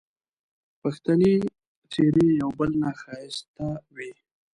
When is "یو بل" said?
2.41-2.71